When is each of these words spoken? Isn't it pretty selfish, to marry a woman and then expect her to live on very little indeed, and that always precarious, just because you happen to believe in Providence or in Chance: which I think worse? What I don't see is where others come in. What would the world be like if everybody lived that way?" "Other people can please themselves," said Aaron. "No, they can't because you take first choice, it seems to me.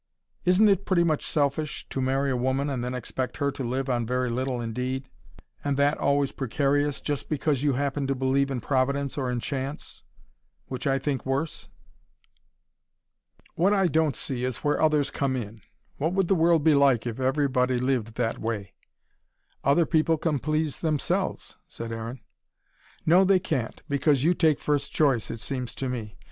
Isn't 0.45 0.67
it 0.67 0.83
pretty 0.87 1.05
selfish, 1.21 1.87
to 1.89 2.01
marry 2.01 2.31
a 2.31 2.35
woman 2.35 2.71
and 2.71 2.83
then 2.83 2.95
expect 2.95 3.37
her 3.37 3.51
to 3.51 3.63
live 3.63 3.87
on 3.87 4.03
very 4.07 4.31
little 4.31 4.59
indeed, 4.59 5.07
and 5.63 5.77
that 5.77 5.99
always 5.99 6.31
precarious, 6.31 7.01
just 7.01 7.29
because 7.29 7.61
you 7.61 7.73
happen 7.73 8.07
to 8.07 8.15
believe 8.15 8.49
in 8.49 8.61
Providence 8.61 9.15
or 9.15 9.29
in 9.29 9.39
Chance: 9.39 10.01
which 10.65 10.87
I 10.87 10.97
think 10.97 11.23
worse? 11.23 11.69
What 13.53 13.75
I 13.75 13.85
don't 13.85 14.15
see 14.15 14.43
is 14.43 14.63
where 14.63 14.81
others 14.81 15.11
come 15.11 15.35
in. 15.35 15.61
What 15.97 16.13
would 16.13 16.27
the 16.29 16.33
world 16.33 16.63
be 16.63 16.73
like 16.73 17.05
if 17.05 17.19
everybody 17.19 17.79
lived 17.79 18.15
that 18.15 18.39
way?" 18.39 18.73
"Other 19.63 19.85
people 19.85 20.17
can 20.17 20.39
please 20.39 20.79
themselves," 20.79 21.57
said 21.69 21.91
Aaron. 21.91 22.21
"No, 23.05 23.23
they 23.23 23.37
can't 23.37 23.83
because 23.87 24.23
you 24.23 24.33
take 24.33 24.59
first 24.59 24.91
choice, 24.91 25.29
it 25.29 25.39
seems 25.41 25.75
to 25.75 25.87
me. 25.87 26.17